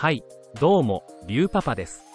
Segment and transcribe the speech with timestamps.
[0.00, 0.24] はい、
[0.58, 2.06] どうも、リュウパパです。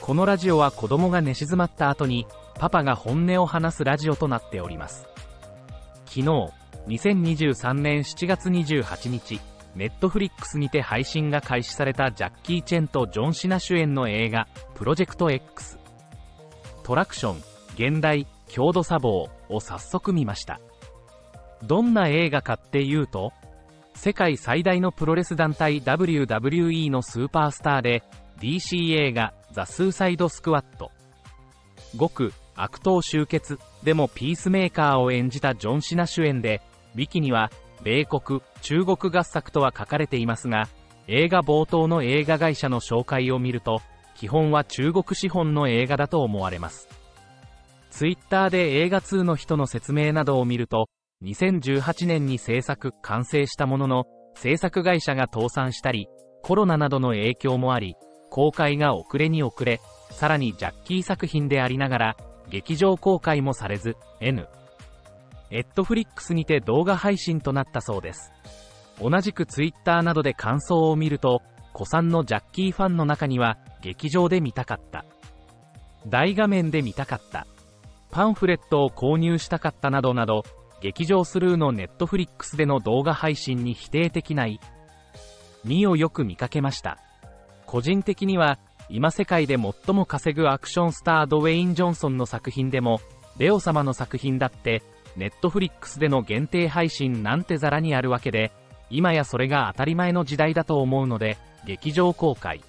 [0.00, 2.26] このラジオは子供が寝静まった後に、
[2.58, 5.06] パパが本音を話すラジオとなっております。
[6.06, 6.22] 昨日、
[6.88, 9.40] 2023年7月28日、
[9.76, 15.78] ネットフリックスにて配信が開始されたジャッキー・チェンとジョン・シナ主演の映画、プロジェクト X。
[16.82, 17.36] トラクション、
[17.74, 20.60] 現代、郷土砂防を早速見ました。
[21.62, 23.32] どんな映画かっていうと、
[23.94, 28.02] 世界最大のプロレス団体 WWE のスーパースターで、
[28.40, 30.90] DC 映画ザ・スーサイド・スクワット。
[31.98, 36.60] 極悪党集結でもピースメーカーを演じたジョン・シナ主演で、
[36.94, 37.50] ウィキには、
[37.82, 40.68] 米国、中国合作とは書かれていますが、
[41.06, 43.80] 映画冒頭の映画会社の紹介を見ると、
[44.14, 46.88] 基本は中国資本の映画だと思われます。
[47.90, 50.88] ツイッターで映画2の人の説明などを見ると、
[51.22, 56.08] 2018年に制作、完成したものの、制作会社が倒産したり、
[56.42, 57.96] コロナなどの影響もあり、
[58.30, 62.16] 公開が遅れに遅れ、さらにジャッキー作品でありながら、
[62.48, 64.48] 劇場公開もされず、N。
[65.50, 68.32] エットフリックスにて動画配信となったそうです。
[68.98, 71.42] 同じくツイッターなどで感想を見ると、
[71.74, 75.04] 古参のジャッキーファンの中には、劇場で見たかった。
[76.06, 77.46] 大画面で見たかった。
[78.10, 80.44] パンフレットを購入したかったなどなど、
[80.80, 84.60] 劇場スルーのネットフリックスでの動画配信に否定的ない
[85.66, 86.98] 2をよく見かけました。
[87.66, 93.00] 個人的には、今世界で最も稼ぐアクションスタードウェイン・ジョンソンの作品でも、
[93.38, 94.82] レオ様の作品だって、
[95.16, 98.50] ネットフリックスでの限定配信なんてザラにあるわけで、
[98.90, 102.60] 今やそれが当たり前の時代だと思うので、劇場公開。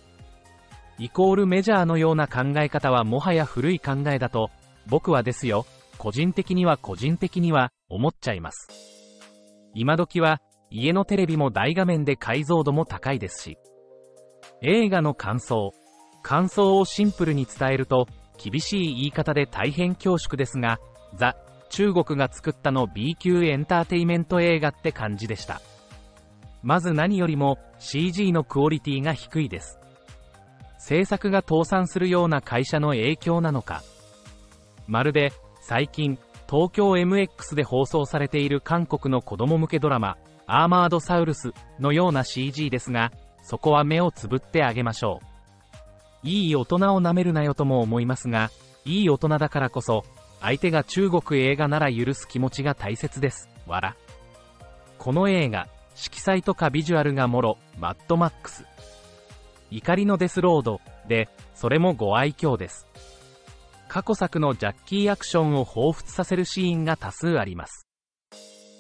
[1.00, 4.52] イコールメジャーのような考え方はもはや古い考えだと、
[4.88, 5.66] 僕はですよ、
[6.02, 8.68] 個人的には個人的には思っちゃいます。
[9.76, 13.60] 今時は家のテレビも大画面で解像度も高いですし。
[14.64, 15.74] 映画の感想。
[16.24, 18.08] 感想をシンプルに伝えると、
[18.44, 20.80] 厳しい言い方で大変恐縮ですが、
[21.14, 21.36] ザ・
[21.70, 25.62] 中国が作ったの B 級エンターテイメント映画って感じでした。
[26.64, 29.78] まず何よりも CG のクオリティが低いです。
[30.80, 33.84] 制作が倒産するような会社の影響なのか。
[34.88, 35.32] まるで
[35.62, 36.18] 最近
[36.50, 40.18] 東京 MX で放送されている韓国の子供向けドラマ、
[40.48, 46.28] アーマードサウルスのような CG ですが、そこは目をつぶってあげましょう。
[46.28, 48.52] いい大人を舐めるなよとも思いますが、
[48.84, 50.04] いい大人だからこそ、
[50.42, 53.48] 相手が中国映画なら許す気持ちが大切です。
[53.66, 53.96] わら。
[54.98, 58.66] この映画、色彩とかビジュアルがもろ、マッドマックス。
[59.70, 62.88] 怒りのデスロード、で、それもご愛嬌です。
[63.94, 67.90] 過去作のジャッキーアクションを彷彿させるシーンが多数あります。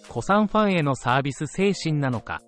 [0.07, 2.39] 古参ファンへのサービス精神なのか、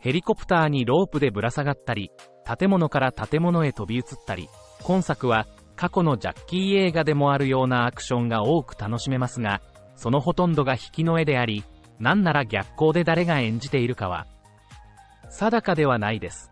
[0.00, 2.10] ヘリコプターにロープでぶら下がったり、
[2.58, 4.50] 建物から建物へ飛び移ったり、
[4.82, 9.62] 今作は過去のジャッキー映画でもあるようなアクションが多く楽しめますが、
[9.96, 11.64] そのほとんどが引きの絵であり、
[11.98, 14.26] なんなら逆光で誰が演じているかは、
[15.30, 16.50] 定かではないです。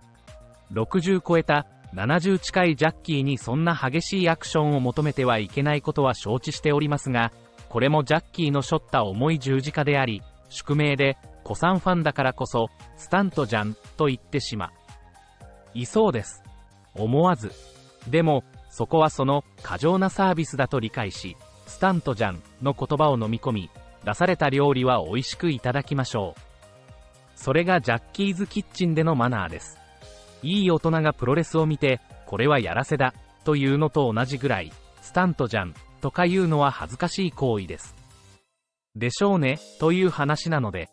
[0.73, 7.33] 60超えた70近いジャッキーにそんな激しいアクションを求めてはいけないことは承知しておりますが、
[7.69, 14.71] これもジャッキーの背負った重い十字架であり、宿命で、古参ファンだからこそ、スタントじゃん、と言ってしま。
[15.75, 16.43] いそうです。
[16.95, 17.53] 思わず。
[18.09, 21.37] でも、そこはその、過剰なサービスだと理解し、
[21.67, 23.71] スタントじゃん、の言葉を飲み込み、
[24.05, 26.41] 出された料理は美味しくいただきましょう。
[27.35, 29.82] それがジャッキーズキッチンでのマナーです。
[30.43, 33.15] いい大人がプロレスを見て、これはやらせだ、
[33.45, 37.95] というのと同じぐらい、スタントじゃん、とか言うのは恥ずかしい行為です。
[38.97, 40.89] でしょうね、という話なので、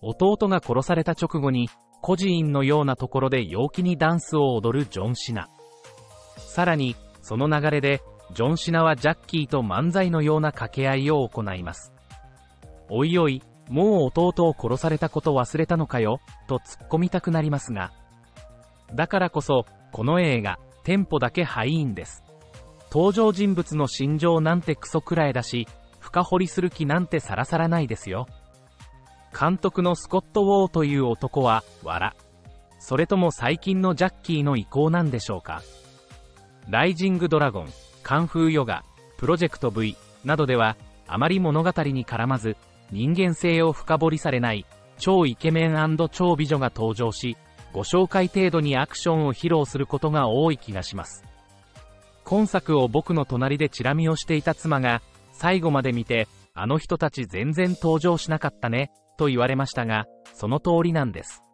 [0.00, 1.68] 弟が殺された直後に、
[2.00, 5.48] 孤児院のようなところで陽気にダンスを踊るジョン・シナ。
[6.36, 8.00] さらに、その流れで、
[8.34, 11.92] ジョン・シナはジャッキーと漫才のような掛け合いを行います。
[12.88, 17.90] おいおい、もう弟を殺されたこと忘れたのかよ、と突っ込みたくなりますが、
[18.94, 22.24] だからこそ、この映画、テンポだけハイインです。
[22.90, 25.68] 登場人物の心情なんてクソくらいだし、
[26.00, 28.26] 深掘りする気なんてさらさらないですよ。
[29.38, 32.12] 監督のスコット・ウォーという男は、笑。
[32.78, 35.62] それとも最近のジャッキーの意向なんでしょうか。
[36.68, 37.68] ライジング・ドラゴン、
[38.02, 38.84] カンフーヨガ、
[39.18, 40.76] プロジェクト V などでは、
[41.06, 42.56] あまり物語に絡まず、
[42.90, 44.64] 人間性を深掘りされない、
[44.98, 47.36] 超イケメン超美女が登場し、
[47.78, 51.22] ご紹介程度にアクションを披露することが多い気がします。
[52.24, 55.00] 今作を僕の隣でチラ見をしていた妻が、
[55.32, 61.44] 最後まで見て、あの人たち全然登場しなかったね、と言われましたが、その通りなんです。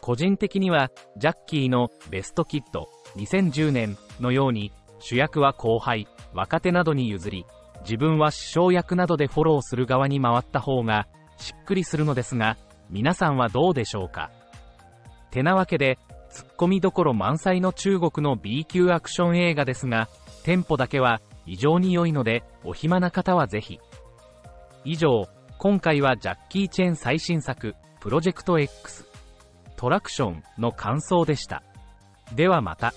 [0.00, 0.88] 個人的には、
[1.18, 7.44] ジャッキーのベストキッド2010年のように、主役は後輩、若手などに譲り、
[7.82, 11.06] 自分は師匠役などでフォローする側に回った方が、
[11.36, 12.56] しっくりするのですが、
[12.88, 14.30] 皆さんはどうでしょうか？
[15.30, 15.98] てなわけで、
[16.30, 20.08] ツッコミどころ満載の中国の B 級アクション映画ですが、
[20.44, 23.80] テンポだけは異常に良いので、お暇な方はぜひ。
[24.84, 25.28] 以上、
[25.58, 29.06] 今回はジャッキー・チェン最新作、プロジェクト X、
[29.76, 31.62] トラクションの感想でした。
[32.34, 32.92] ではまた。